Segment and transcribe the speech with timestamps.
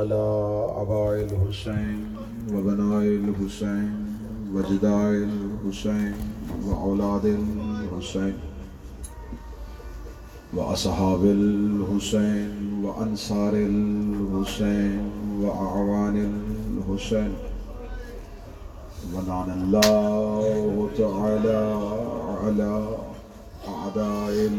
[0.00, 0.24] على
[0.76, 2.16] أباء الحسين
[2.54, 4.06] وبناء الحسين
[4.54, 6.14] وجداء الحسين
[6.66, 8.34] وأولاد الحسين
[10.54, 15.10] وأصحاب الحسين وأنصار الحسين
[15.40, 16.16] وأعوان
[16.78, 17.32] الحسين
[19.14, 21.60] ونعن الله تعالى
[22.44, 22.96] على
[23.68, 24.50] أعداء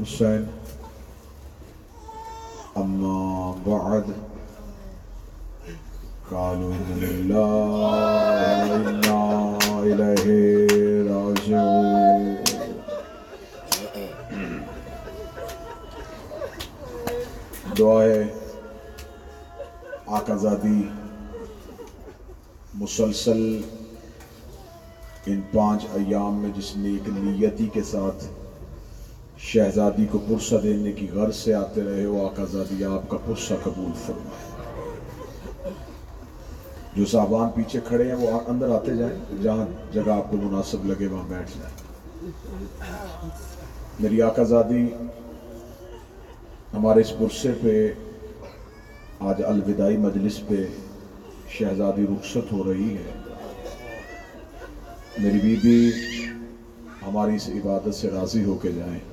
[0.00, 0.46] الحسين
[2.76, 4.04] أما بعد.
[6.30, 8.28] قالوا إن لله
[9.82, 12.36] إليه راجعون.
[17.78, 18.22] دعا ہے
[20.06, 20.82] آقا زادی
[22.74, 23.40] مسلسل
[25.26, 28.24] ان پانچ ایام میں جس نیک نیتی کے ساتھ
[29.44, 33.54] شہزادی کو پرسہ دینے کی غرض سے آتے رہے ہو، آقا زادی، آپ کا پرسہ
[33.62, 34.52] قبول فرمائے۔
[36.96, 41.06] جو صاحبان پیچھے کھڑے ہیں، وہ اندر آتے جائیں، جہاں جگہ آپ کو مناسب لگے،
[41.06, 41.76] وہاں بیٹھ جائیں۔
[44.00, 44.86] میری آقا زادی،
[46.72, 47.92] ہمارے اس پرسے پہ
[49.20, 50.66] آج الوداعی مجلس پہ
[51.48, 53.12] شہزادی رخصت ہو رہی ہے۔
[55.18, 55.90] میری بی بی
[57.06, 59.11] ہماری اس عبادت سے راضی ہو کے جائیں۔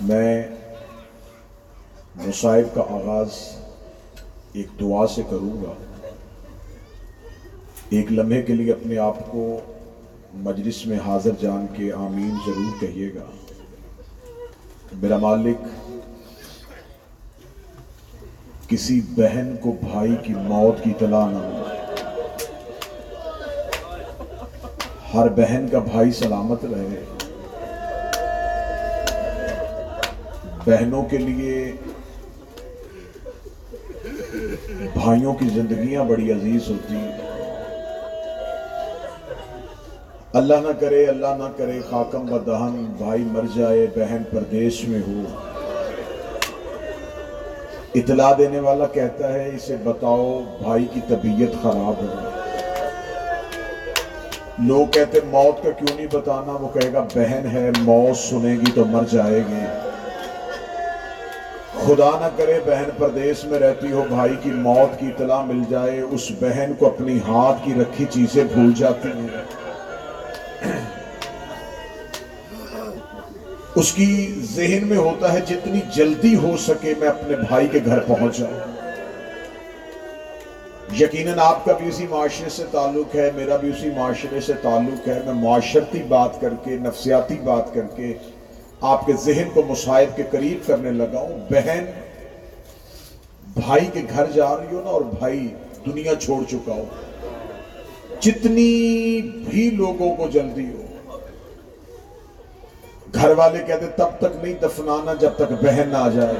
[0.00, 0.42] میں
[2.16, 3.28] مصائب کا آغاز
[4.52, 5.72] ایک دعا سے کروں گا۔
[7.88, 9.60] ایک لمحے کے لیے اپنے آپ کو
[10.34, 13.24] مجلس میں حاضر جان کے آمین ضرور کہیے گا۔
[14.92, 15.88] میرا مالک،
[18.68, 21.62] کسی بہن کو بھائی کی موت کی اطلاع نہ ہو۔
[25.14, 27.04] ہر بہن کا بھائی سلامت رہے۔
[30.66, 31.72] بہنوں کے لیے،
[34.94, 37.30] بھائیوں کی زندگیاں بڑی عزیز ہوتی۔ ہیں
[40.32, 45.00] اللہ نہ کرے، اللہ نہ کرے، خاکم و دہن، بھائی مر جائے، بہن پردیش میں
[45.08, 45.24] ہو۔
[47.94, 52.06] اطلاع دینے والا کہتا ہے، اسے بتاؤ بھائی کی طبیعت خراب ہو۔
[54.58, 58.70] لوگ کہتے، موت کا کیوں نہیں بتانا؟ وہ کہے گا، بہن ہے، موت سنے گی
[58.74, 59.89] تو مر جائے گی۔
[61.90, 66.00] خدا نہ کرے بہن پردیش میں رہتی ہو، بھائی کی موت کی اطلاع مل جائے،
[66.00, 69.42] اس بہن کو اپنی ہاتھ کی رکھی چیزیں بھول جاتی ہیں۔
[73.74, 77.98] اس کی ذہن میں ہوتا ہے، جتنی جلدی ہو سکے میں اپنے بھائی کے گھر
[77.98, 78.58] پہنچ جاؤں۔
[81.00, 85.08] یقیناً آپ کا بھی اسی معاشرے سے تعلق ہے، میرا بھی اسی معاشرے سے تعلق
[85.08, 88.14] ہے۔ میں معاشرتی بات کر کے، نفسیاتی بات کر کے
[88.80, 91.84] آپ کے ذہن کو مصائب کے قریب کرنے لگا ہوں۔ بہن،
[93.56, 95.54] بھائی کے گھر جا رہی ہو نا اور بھائی
[95.86, 96.84] دنیا چھوڑ چکا ہو۔
[98.20, 100.82] جتنی بھی لوگوں کو جلدی ہو۔
[103.14, 106.34] گھر والے کہتے تب تک نہیں دفنانا جب تک بہن نہ آ جائے۔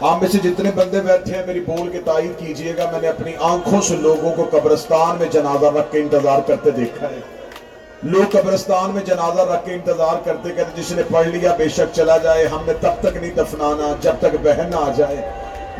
[0.00, 3.08] آپ میں سے جتنے بندے بیٹھے ہیں، میری بول کے تائید کیجیے گا، میں نے
[3.08, 7.35] اپنی آنکھوں سے لوگوں کو قبرستان میں جنازہ رکھ کے انتظار کرتے دیکھا ہے۔
[8.06, 11.94] لوگ قبرستان میں جنازہ رکھ کے انتظار کرتے کہتے جس نے پڑھ لیا بے شک
[11.94, 15.16] چلا جائے، ہم نے تب تک نہیں دفنانا جب تک بہن نہ آ جائے۔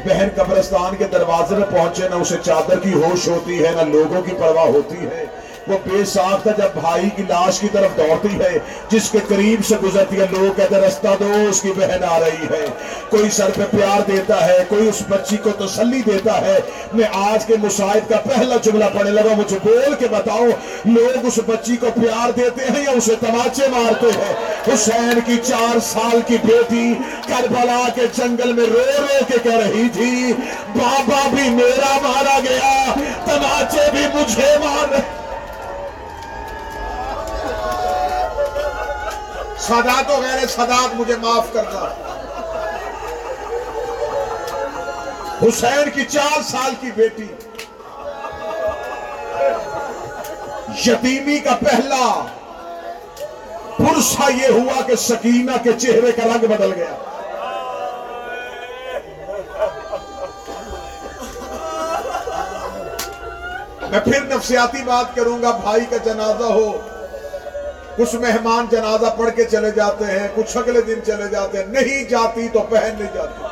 [0.04, 4.22] بہن قبرستان کے دروازے میں پہنچے، نہ اسے چادر کی ہوش ہوتی ہے، نہ لوگوں
[4.22, 5.24] کی پرواہ ہوتی ہے۔
[5.68, 9.74] وہ بے ساختہ جب بھائی کی لاش کی طرف دوڑتی ہے، جس کے قریب سے
[9.82, 12.66] گزرتی ہے، لوگ کہتے رستہ دو، اس کی بہن آ رہی ہے۔
[13.08, 16.58] کوئی سر پہ پیار دیتا ہے، کوئی اس بچی کو تسلی دیتا ہے۔
[16.92, 20.46] میں آج کے مصائب کا پہلا جملہ پڑھنے لگا، مجھے بول کے بتاؤ،
[20.84, 24.34] لوگ اس بچی کو پیار دیتے ہیں یا اسے تماچے مارتے ہیں؟
[24.74, 26.94] حسین کی چار سال کی بیٹی
[27.28, 30.32] کربلا کے جنگل میں رو رو کے کہہ رہی تھی،
[30.76, 32.94] بابا بھی میرا مارا گیا،
[33.24, 35.25] تماچے بھی مجھے مار رہے
[39.68, 41.94] سادات و غیر سادات مجھے معاف کرنا
[45.42, 47.26] حسین کی چار سال کی بیٹی۔
[50.86, 52.26] یتیمی کا پہلا۔
[53.78, 56.94] پرسا یہ ہوا کہ سکینہ کے چہرے کا رنگ بدل گیا۔
[63.90, 66.78] میں پھر نفسیاتی بات کروں گا، بھائی کا جنازہ ہو۔
[67.96, 72.04] کچھ مہمان جنازہ پڑھ کے چلے جاتے ہیں، کچھ اگلے دن چلے جاتے ہیں۔ نہیں
[72.04, 73.44] جاتی تو پہن نہیں جاتی۔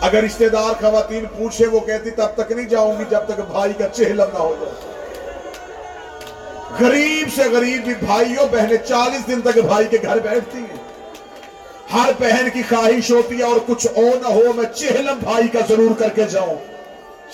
[0.00, 3.72] اگر رشتہ دار خواتین پوچھے، وہ کہتی، تب تک نہیں جاؤں گی جب تک بھائی
[3.72, 4.90] کا چہلم نہ ہو جائے۔
[6.80, 10.76] غریب سے غریب بھی بھائیوں، بہنیں چالیس دن تک بھائی کے گھر بیٹھتی ہیں۔
[11.92, 15.58] ہر بہن کی خواہش ہوتی ہے اور کچھ او نہ ہو، میں چہلم بھائی کا
[15.68, 16.79] ضرور کر کے جاؤں۔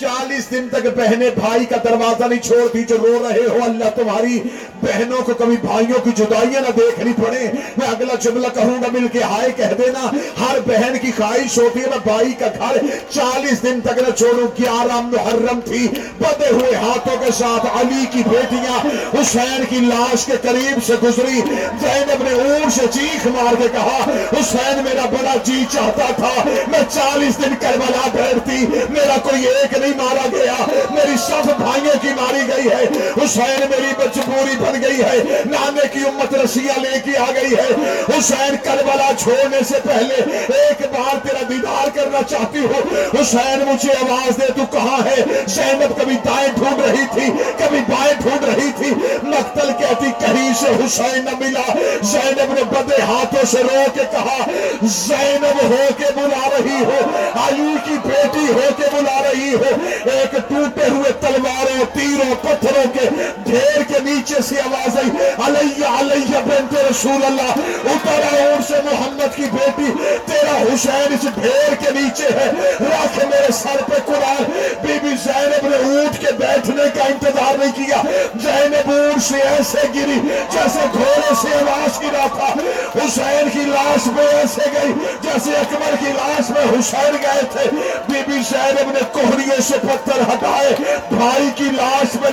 [0.00, 4.40] چالیس دن تک بہنیں بھائی کا دروازہ نہیں چھوڑتی جو رو رہے ہو، اللہ تمہاری
[4.82, 9.06] بہنوں کو کبھی بھائیوں کی جدائیاں نہ دیکھنی پڑے، میں اگلا جملہ کہوں گا، مل
[9.12, 12.78] کے ہائے کہہ دینا، ہر بہن کی خواہش ہوتی ہے، میں بھائی کا گھر
[13.10, 15.86] چالیس دن تک نہ چھوڑوں، گیارہ محرم تھی،
[16.20, 18.78] بدے ہوئے ہاتھوں کے ساتھ علی کی بیٹیاں،
[19.14, 21.40] حسین کی لاش کے قریب سے گزری،
[21.80, 23.98] زینب نے اون سے چیخ مار کے کہا،
[24.32, 26.32] حسین میرا بڑا جی چاہتا تھا،
[26.68, 30.56] میں چالیس دن کربلا بیٹھتی میرا کوئی ایک نہیں مارا گیا،
[30.90, 32.84] میری سب بھائیوں کی ماری گئی ہے،
[33.16, 37.68] حسین میری مجبوری بن گئی ہے۔ نانے کی امت رسیاں لے کے آ گئی ہے۔
[38.08, 40.14] حسین کربلا چھوڑنے سے پہلے
[40.58, 42.82] ایک بار تیرا دیدار کرنا چاہتی ہوں
[43.20, 47.26] حسین، مجھے آواز دے، تو کہاں ہے؟ زینب کبھی دائیں ڈھونڈ رہی تھی،
[47.58, 48.90] کبھی بائیں ڈھونڈ رہی تھی۔
[49.22, 51.66] مقتل کہتی، کہیں سے حسین نہ ملا۔
[52.02, 54.38] زینب نے بدے ہاتھوں سے رو کے کہا،
[54.82, 56.98] زینب ہو کے بلا رہی ہو،
[57.46, 59.74] علی کی بیٹی ہو کے بلا رہی ہو۔
[60.04, 63.08] ایک ٹوٹے ہوئے تلواروں، تیروں، پتھروں کے
[63.44, 65.10] ڈھیر کے نیچے سے آواز آئی؟
[65.46, 67.52] علیہ علیہ بنت رسول اللہ
[67.84, 69.92] اترا اور سے محمد کی بیٹی،
[70.26, 72.50] تیرا حسین اس ڈھیر کے نیچے ہے،
[72.80, 74.42] رکھ میرے سر پہ قرآن۔
[74.82, 78.02] بی بی زینب نے اونٹ کے بیٹھنے کا انتظار نہیں کیا۔
[78.42, 80.20] زینب اونٹ سے ایسے گری
[80.52, 82.52] جیسے گھوڑے سے آواز گرا تھا۔
[82.96, 84.92] حسین کی لاش میں ایسے گئی
[85.22, 87.70] جیسے اکبر کی لاش میں حسین گئے تھے۔
[88.08, 90.70] بی بی زینب نے کوہریے سے پتھر ہٹائے،
[91.10, 92.25] بھائی کی لاش میں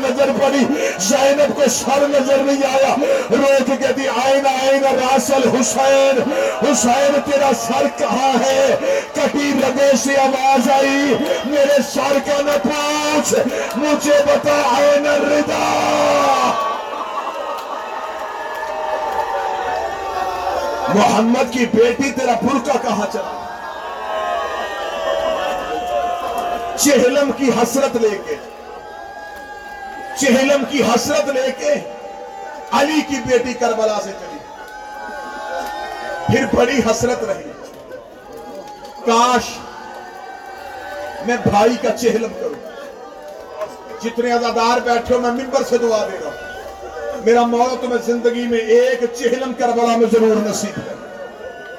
[1.09, 2.95] زینب کو سر نظر نہیں آیا۔
[3.31, 6.19] روک کے دی آئین آئین راسل حسین۔
[6.61, 8.75] حسین، تیرا سر کہاں ہے؟
[9.13, 11.15] کٹی لگے سے آواز آئی۔
[11.45, 13.33] میرے سر کا نہ پوچھ؟
[13.77, 15.63] مجھے بتا آئین الردا
[20.95, 23.39] محمد کی بیٹی تیرا برکہ کہاں چلا؟
[26.77, 28.52] چہلم کی حسرت لے کے۔
[30.17, 31.73] چہلم کی حسرت لے کے
[32.71, 34.37] علی کی بیٹی کربلا سے چلی۔
[36.25, 37.51] پھر بڑی حسرت رہی۔
[39.05, 39.57] کاش
[41.27, 42.71] میں بھائی کا چہلم کروں۔
[44.03, 46.53] جتنے ازادار بیٹھے ہو، میں ممبر سے دعا دے رہا ہوں۔
[47.25, 50.93] میرا مولا تمہیں زندگی میں ایک چہلم کربلا میں ضرور نصیب ہے۔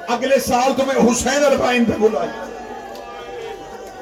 [0.08, 2.32] اگلے سال تمہیں حسین البائن پہ بلائیں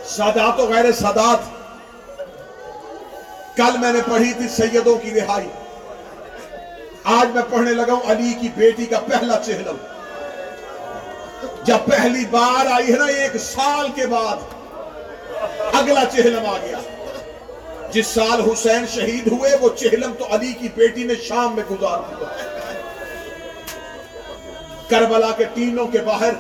[0.05, 1.52] سادات و غیر سادات
[3.57, 5.49] کل میں نے پڑھی تھی سیدوں کی رہائی۔
[7.05, 9.77] آج میں پڑھنے لگا ہوں علی کی بیٹی کا پہلا چہلم۔
[11.65, 14.37] جب پہلی بار آئی ہے نا ایک سال کے بعد،
[15.75, 16.79] اگلا چہلم آ گیا۔
[17.93, 21.99] جس سال حسین شہید ہوئے، وہ چہلم تو علی کی بیٹی نے شام میں گزار
[21.99, 22.29] دیا۔
[24.89, 26.33] کربلا کے تینوں کے باہر،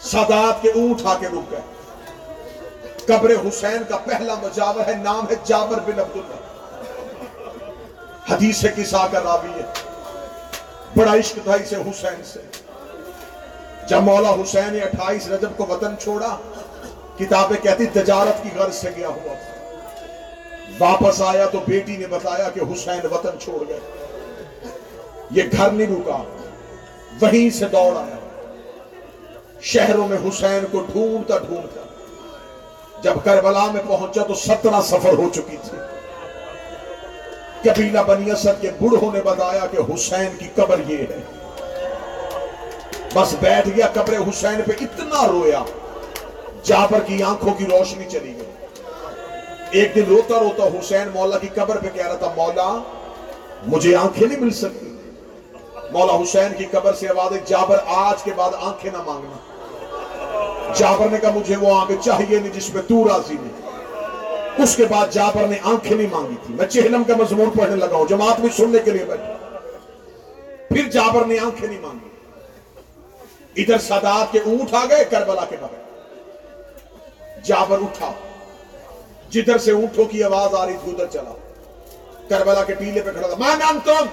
[0.00, 1.75] سادات کے اونٹ آ کے رک گئے۔
[3.06, 6.36] قبر حسین کا پہلا مجاور ہے، نام ہے جابر بن عبداللہ۔
[8.32, 9.66] حدیث کسا کا راوی ہے۔
[10.96, 12.40] بڑا عشق تھا اسے حسین سے۔
[13.88, 16.36] جب مولا حسین نے اٹھائیس رجب کو وطن چھوڑا،
[17.18, 19.56] کتابیں کہتی، تجارت کی غرض سے گیا ہوا۔ تھا
[20.78, 23.80] واپس آیا تو بیٹی نے بتایا کہ حسین وطن چھوڑ گئے۔
[25.30, 26.22] یہ گھر نہیں رکا،
[27.20, 28.16] وہیں سے دوڑ آیا۔
[29.60, 31.80] شہروں میں حسین کو ڈھونڈتا ڈھونڈتا۔
[33.02, 35.78] جب کربلا میں پہنچا تو سترہ سفر ہو چکی تھی۔
[37.62, 41.20] قبیلہ بنی اسد کے بڑھوں نے بتایا کہ حسین کی قبر یہ ہے۔
[43.14, 45.62] بس بیٹھ گیا قبر حسین پہ، اتنا رویا۔
[46.62, 48.66] جابر کی آنکھوں کی روشنی چلی گئی۔
[49.70, 52.82] ایک دن روتا روتا حسین مولا کی قبر پہ کہہ رہا تھا، مولا،
[53.66, 54.92] مجھے آنکھیں نہیں مل سکتی۔
[55.92, 59.55] مولا حسین کی قبر سے آواز ہے جابر آج کے بعد آنکھیں نہ مانگنا۔
[60.76, 63.66] جابر نے کہا مجھے وہ آنکھیں چاہیے نہیں جس میں تو راضی نہیں۔
[64.62, 67.96] اس کے بعد جابر نے آنکھیں نہیں مانگی تھی۔ میں چہلم کا مضمون پڑھنے لگا
[67.96, 69.58] ہوں، جماعت میں سننے کے لیے بیٹھا۔
[70.68, 72.08] پھر جابر نے آنکھیں نہیں مانگی۔
[73.62, 75.86] ادھر سادات کے اونٹ آ گئے کربلا کے بغیر۔
[77.44, 78.12] جابر اٹھا۔
[79.30, 81.32] جدھر سے اونٹوں کی آواز آ رہی تھی، ادھر چلا۔
[82.28, 84.06] کربلا کے ٹیلے پہ کھڑا تھا۔ ماں نام تم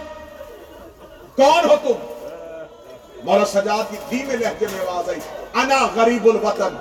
[1.36, 2.13] کون ہو تم؟
[3.24, 6.75] مولا سجاد کی دھیمے لہجے میں آواز آئی۔ انا غریب الوطن.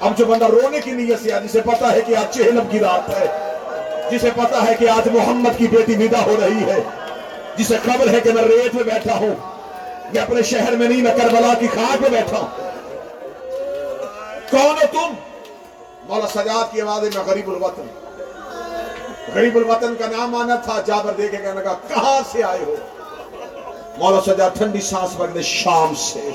[0.00, 3.08] اب جو بندہ رونے کی نیت سے جسے پتا ہے کہ آج چہلم کی رات
[3.08, 3.26] ہے،
[4.10, 6.82] جسے پتا ہے کہ آج محمد کی بیٹی ودا ہو رہی ہے،
[7.56, 9.34] جسے خبر ہے کہ میں ریت میں بیٹھا ہوں
[10.12, 12.48] میں اپنے شہر میں نہیں، میں کربلا کی خاک میں بیٹھا ہوں۔
[14.50, 15.14] کون ہو تم؟
[16.08, 17.86] مولا سجاد کی آواز ہے، میں غریب الوطن۔
[19.34, 22.74] غریب الوطن کا نام آنا تھا، جابر دیکھے کہنے لگا کہاں سے آئے ہو؟
[23.98, 26.30] مولا سجاد ٹھنڈی سانس پکڑے شام سے۔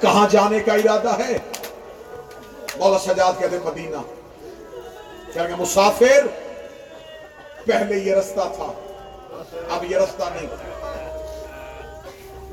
[0.00, 1.38] کہاں جانے کا ارادہ ہے؟
[2.78, 3.96] مولا سجاد کہتے مدینہ۔
[5.34, 6.26] کہنے لگا مسافر،
[7.66, 8.72] پہلے یہ رستہ تھا،
[9.70, 10.46] اب یہ رستہ نہیں۔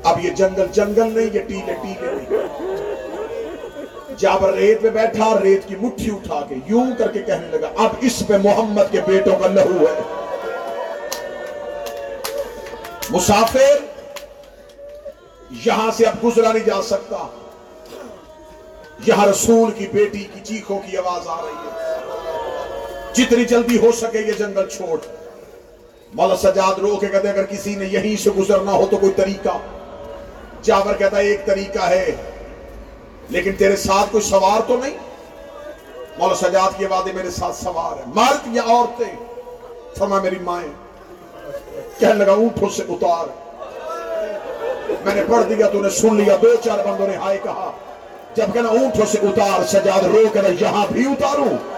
[0.04, 2.56] اب یہ جنگل جنگل نہیں، یہ ٹیلے ٹیلے نہیں۔
[4.18, 7.90] جابر ریت پہ بیٹھا، ریت کی مٹھی اٹھا کے یوں کر کے کہنے لگا، اب
[8.00, 10.25] اس پہ محمد کے بیٹوں کا لہو ہے۔
[13.10, 13.78] مسافر،
[15.66, 17.28] یہاں سے اب گزرا نہیں جا سکتا۔
[19.06, 21.96] یہاں رسول کی بیٹی کی چیخوں کی آواز آ رہی ہے۔
[23.12, 24.98] جتنی جلدی ہو سکے یہ جنگل چھوڑ۔
[26.14, 29.58] مولا سجاد رو کے کہتے اگر کسی نے یہیں سے گزرنا ہو تو کوئی طریقہ۔
[30.62, 32.16] جابر کہتا ہے، ایک طریقہ ہے۔
[33.28, 34.98] لیکن تیرے ساتھ کوئی سوار تو نہیں؟
[36.18, 39.24] مولا سجاد کی آوازیں میرے ساتھ سوار ہے۔ مرد یا عورتیں؟
[39.96, 40.85] فرما میری مائیں۔
[41.98, 43.26] کہنے لگا اونٹوں سے اتار۔
[45.04, 47.70] میں نے پڑھ دیا، تو نے سن لیا، دو چار بندوں نے ہائے کہا۔
[48.34, 51.75] جب کہنا اونٹوں سے اتار، سجاد رو، کہنا یہاں بھی اتاروں۔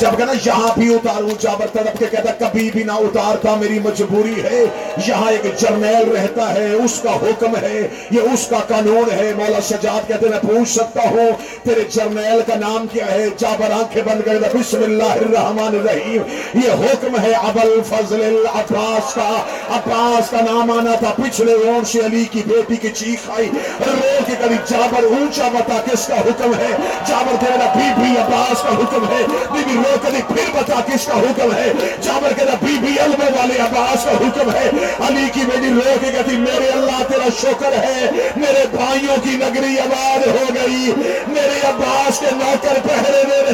[0.00, 4.42] جب کہنا یہاں بھی اتاروں، جابر تڑپ کے کہتا کبھی بھی نہ اتارتا، میری مجبوری
[4.42, 4.64] ہے،
[5.06, 7.80] یہاں ایک جرنیل رہتا ہے، اس کا حکم ہے،
[8.10, 11.30] یہ اس کا قانون ہے۔ مولا سجاد کہتے میں پوچھ سکتا ہوں،
[11.64, 16.22] تیرے جرنیل کا نام کیا ہے؟ جابر آنکھیں بند گئے بسم اللہ الرحمن الرحیم،
[16.64, 19.28] یہ حکم ہے، ابل فضل العباس کا،
[19.76, 23.50] عباس کا نام آنا تھا۔ پچھلے اون سے علی کی بیٹی کی چیخ آئی،
[23.86, 26.72] رو کے کبھی جابر اونچا بتا کس کا حکم ہے؟
[27.08, 31.06] جابر تیرا بی بی عباس کا حکم ہے، بی بی رو کدی پھر بتا کس
[31.06, 34.70] کا حکم ہے؟ جابر کہتا بی بی علمے والے عباس کا حکم ہے۔
[35.06, 39.78] علی کی بیٹی رو کے کہتی، میرے اللہ تیرا شکر ہے، میرے بھائیوں کی نگری
[39.78, 40.92] آباد ہو گئی۔
[41.26, 43.52] میرے عباس کے نوکر پہرے میرے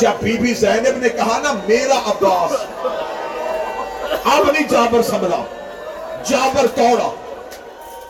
[0.00, 2.52] جب بی بی زینب نے کہا نا، میرا عباس،
[4.24, 5.44] اب نہیں جابر سمجھا۔
[6.24, 7.14] جابر توڑا۔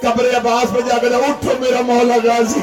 [0.00, 2.61] قبر عباس پہ جا کر اٹھو میرا مولا غازی۔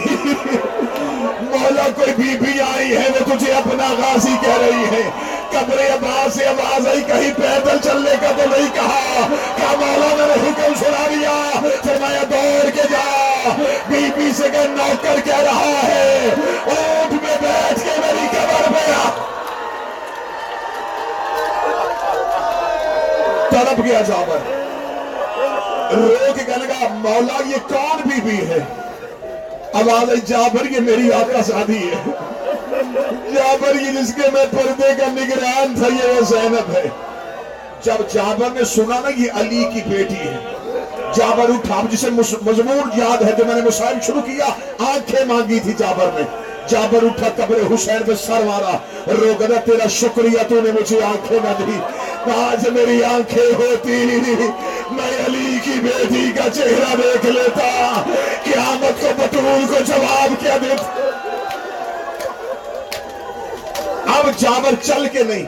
[1.54, 5.10] مولا کوئی بی بی آئی ہے وہ تجھے اپنا غازی کہہ رہی ہے۔
[5.50, 10.36] قبر عباس سے آواز آئی، کہیں پیدل چلنے کا تو نہیں کہا۔ کہا، مولا میں
[10.36, 13.50] نے حکم سنا دیا۔ فرمایا، دوڑ کے جا۔
[13.88, 16.30] بی بی سے کہ نوکر کہہ رہا ہے۔
[16.66, 19.10] اونٹ میں بیٹھ کے میری قبر پہ آ۔
[23.50, 24.38] تڑپ گیا جابر
[25.94, 28.60] رو کے کہنے لگا مولا یہ کون بی بی ہے؟
[29.74, 32.12] آواز ہے جابر یہ میری آقا شادی ہے۔
[33.36, 36.90] جابر یہ جس کے میں پردے کا نگران تھا، یہ وہ زینب ہے۔
[37.84, 40.38] جب جابر نے سنا نا یہ علی کی بیٹی ہے
[41.16, 42.10] جابر اٹھا جسے
[42.42, 44.46] مضمون یاد ہے جو میں نے مسائل شروع کیا،
[44.80, 46.22] آنکھیں مانگی تھی جابر نے۔
[46.70, 48.78] جابر اٹھا، قبر حسین پہ سر مارا۔
[49.08, 51.80] رو گدا، تیرا شکریہ تو نے مجھے آنکھیں نہ دی۔
[52.32, 54.20] آج میری آنکھیں ہوتی۔
[54.92, 58.04] میں علی کی بیٹی کا چہرہ دیکھ لیتا۔
[58.44, 61.10] قیامت کو بطول کو جواب کیا دیتا
[64.16, 65.46] اب جابر چل کے نہیں۔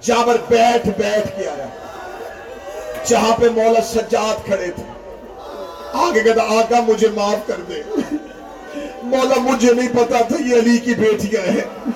[0.00, 1.66] جابر بیٹھ بیٹھ کے آیا۔
[3.06, 4.82] جہاں پہ مولا سجاد کھڑے تھے۔
[5.92, 7.82] آگے کہتا، آقا مجھے معاف کر دے۔
[9.02, 11.90] مولا، مجھے نہیں پتا تھا یہ علی کی بیٹیاں ہیں۔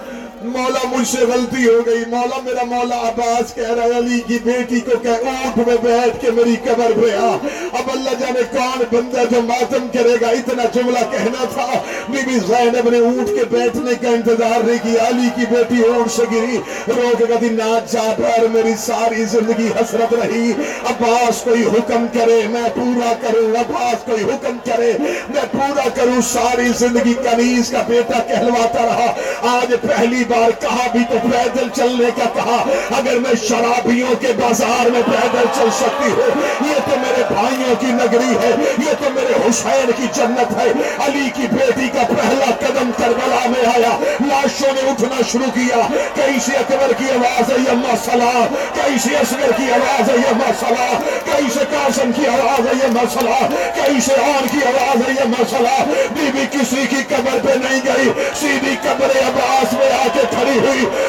[0.44, 4.38] مولا مجھ سے غلطی ہو گئی۔ مولا میرا مولا عباس کہہ رہا ہے، علی کی
[4.44, 7.36] بیٹی کو کہ اونٹ میں بیٹھ کے میری قبر پہ آ۔
[7.72, 11.66] اب اللہ جانے کون بندہ جو ماتم کرے گا۔ اتنا جملہ کہنا تھا۔
[12.08, 16.12] بی بی زینب نے اونٹ کے بیٹھنے کا انتظار نہیں کیا۔ علی کی بیٹی اونٹ
[16.12, 16.56] سے گری
[16.88, 20.52] رو کے کہتی نہ جا پر میری ساری زندگی حسرت رہی۔
[20.84, 24.92] عباس کوئی حکم کرے، میں پورا کروں۔ عباس کوئی حکم کرے۔
[25.28, 31.00] میں پورا کروں۔ ساری زندگی کنیز کا بیٹا کہلواتا رہا۔ آج پہلی بار کہا بھی
[31.10, 32.64] تو پیدل چلنے کا کہا،
[32.98, 37.86] اگر میں شرابیوں کے بازار میں پیدل چل سکتی ہوں، یہ تو میرے بھائیوں کی
[37.86, 42.90] نگری ہے، یہ تو میرے حسین کی جنت ہے۔ علی کی بیٹی کا پہلا قدم
[42.98, 45.80] کربلا میں آیا۔ لاشوں نے اٹھنا شروع کیا۔
[46.14, 50.34] کئی سے اکبر کی آواز ہے یہ مسئلہ کئی سے اصغر کی آواز ہے یہ
[50.34, 55.12] مسئلہ کئی سے قاسم کی آواز ہے یہ مسئلہ کئی سے آن کی آواز ہے
[55.20, 55.84] یہ مسئلہ
[56.14, 58.10] بی بی کسی کی قبر پہ نہیں گئی۔
[58.40, 59.61] سیدھی قبر عباس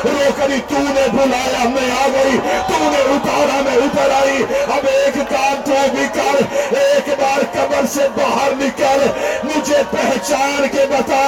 [0.03, 2.37] رو کری تو نے بلایا میں آ گئی
[2.67, 4.43] تو نے اتارا میں اتر آئی۔
[4.77, 6.41] اب ایک کام تو بھی کر،
[6.77, 9.05] ایک بار قبر سے باہر نکل۔
[9.43, 11.23] مجھے پہچان کے بتا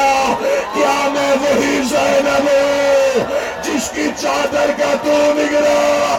[0.73, 3.25] کیا میں وہی زینب ہوں
[3.63, 6.17] جس کی چادر کا تو نگرا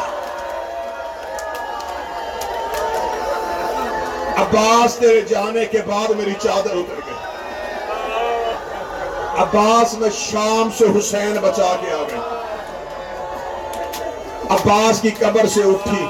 [4.42, 7.14] عباس تیرے جانے کے بعد میری چادر اتر گئی۔
[9.42, 12.02] عباس میں شام سے حسین بچا کے آ
[14.50, 16.06] عباس کی قبر سے اٹھی۔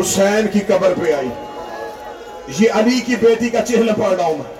[0.00, 1.28] حسین کی قبر پہ آئی۔
[2.58, 4.54] یہ علی کی بیٹی کا چہل پڑ رہا ہوں میں۔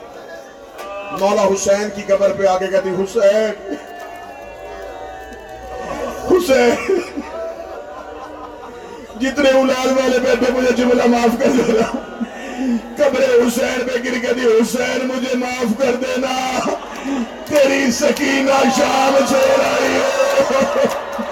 [1.21, 3.75] مولا حسین کی قبر پہ آگے کہتی، حسین
[6.31, 7.01] حسین،
[9.21, 11.97] جتنے اولاد والے بیٹے مجھے جملہ معاف کر دینا۔
[12.97, 16.61] قبر حسین پہ گر کہتی، حسین، مجھے معاف کر دینا۔
[17.45, 21.23] تیری سکینہ شام چھوڑ آئی ہو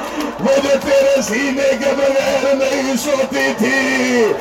[0.43, 4.33] مجھے تیرے سینے کے بغیر نہیں سوتی تھی۔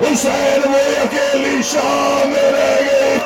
[0.00, 3.18] حسین، وہ اکیلی شام میں رہ گئی۔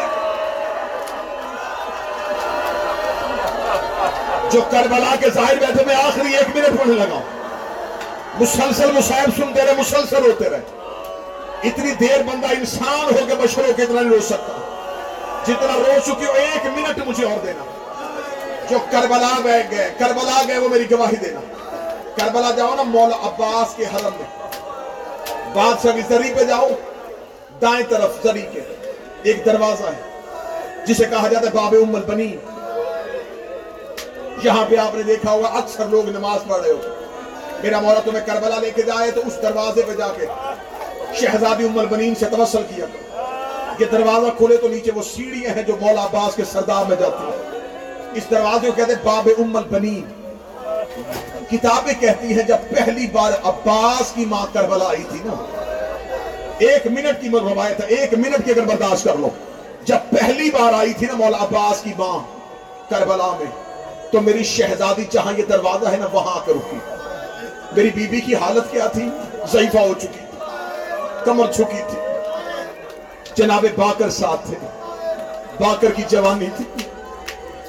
[4.50, 7.20] جو کربلا کے ظاہر بیٹھے میں آخری ایک منٹ پڑھنے لگا
[8.40, 10.60] مسلسل مصائب سنتے رہے، مسلسل ہوتے رہے۔
[11.64, 14.58] اتنی دیر بندہ انسان ہو کے بشر ہو کے اتنا نہیں رو سکتا۔
[15.46, 17.64] جتنا رو چکی ہو، ایک منٹ مجھے اور دینا۔
[18.70, 19.62] جو کربلا گئے
[19.98, 21.40] کربلا گئے، وہ میری گواہی دینا۔
[22.16, 24.30] کربلا جاؤ نا، مولا عباس کے حرم میں۔
[25.54, 26.68] بادشاہ کی زری پہ جاؤ،
[27.62, 28.60] دائیں طرف زری کے
[29.22, 30.00] ایک دروازہ ہے،
[30.86, 32.36] جسے کہا جاتا ہے باب ام البنی
[34.44, 36.80] یہاں پہ آپ نے دیکھا ہوگا، اکثر لوگ نماز پڑھ رہے ہو
[37.62, 40.26] میرا مولا تمہیں کربلا لے کے جائے تو اس دروازے پہ جا کے
[41.20, 42.86] شہزادی ام البنین سے توسل کیا
[43.78, 47.24] یہ دروازہ کھولے تو نیچے وہ سیڑھیاں ہیں جو مولا عباس کے سردار میں جاتی
[47.24, 47.60] ہیں۔
[48.14, 50.04] اس دروازے کو کہتے ہیں باب ام البنین۔
[51.52, 55.32] کتابیں کہتی ہیں، جب پہلی بار عباس کی ماں کربلا آئی تھی نا۔
[56.58, 59.28] ایک منٹ کی روایت ہے، ایک منٹ کی اگر برداشت کر لو۔
[59.84, 62.18] جب پہلی بار آئی تھی نا مولا عباس کی ماں
[62.90, 63.62] کربلا میں،
[64.12, 66.76] تو میری شہزادی جہاں یہ دروازہ ہے نا، وہاں آ کر رکی۔
[67.76, 69.08] میری بی بی کی حالت کیا تھی؟
[69.52, 70.38] ضعیفہ ہو چکی تھی،
[71.24, 71.98] کمر چھکی تھی۔
[73.34, 74.66] جناب باکر ساتھ تھے۔
[75.60, 76.64] باکر کی جوانی تھی۔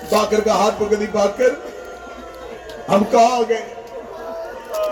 [0.09, 1.49] باکر کا ہاتھ پکڑی باکر۔
[2.89, 3.72] ہم کہاں آ گئے؟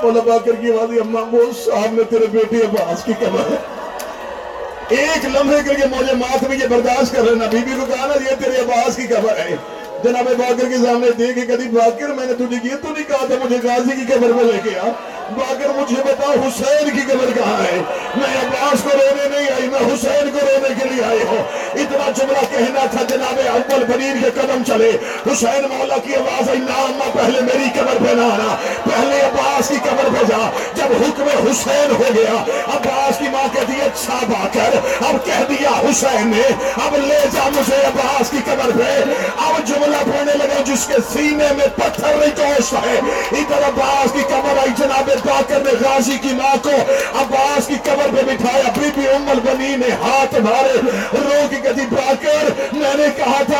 [0.03, 3.55] مولا باکر کی آواز اماں وہ سامنے تیرے بیٹی عباس کی قبر ہے۔
[4.89, 8.05] ایک لمحے کے لیے مجھے ماتھ میں یہ برداشت کر رہنا بی بی کو کہا
[8.05, 9.55] نا یہ تیرے عباس کی قبر ہے۔
[10.03, 13.35] جناب باکر کے سامنے دیکھے کدی باکر، میں نے تجھے یہ تو نہیں کہا تھا
[13.43, 14.87] مجھے غازی کی قبر میں لے کے آ۔
[15.37, 17.81] باکر، مجھے بتا، حسین کی قبر کہاں ہے؟
[18.15, 22.11] میں عباس کو رونے نہیں آئی، میں حسین کو رونے کے لیے آئی ہوں۔ اتنا
[22.15, 23.20] جملہ کہنا تھا جناب
[23.69, 24.91] اول بنیر کے قدم چلے۔
[25.31, 29.75] حسین مولا کی آواز آئی نامہ پہلے میری قبر پہ نہ آنا۔ پہلے عباس کی
[29.83, 32.43] قبر پہ جا۔ جب حکم حسین ہو گیا،
[32.75, 34.77] عباس کی ماں کہتی ہے اچھا باکر،
[35.09, 39.03] اب کہہ دیا حسین نے، اب لے جا مجھے عباس کی قبر پہ۔
[39.37, 42.99] اب جملہ پڑھنے لگا جس کے سینے میں پتھر نہیں کوشت ہے۔
[43.31, 46.71] ادھر عباس کی قبر آئی، جناب باکر نے غازی کی ماں کو
[47.15, 50.77] عباس کی قبر پہ بٹھایا۔ بی بی ام البنی نے ہاتھ مارے۔
[51.13, 53.50] رو کی کہتی، باکر، میں نے کہا تھا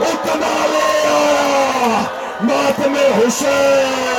[0.00, 2.02] اتنا لے آیا۔
[2.42, 4.13] ماتم حسین۔